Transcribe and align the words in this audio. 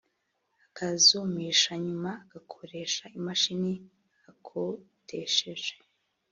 akazumisha 0.67 1.71
nyuma 1.85 2.11
agakoresha 2.23 3.03
imashini 3.17 3.73
akodesheje 4.31 5.73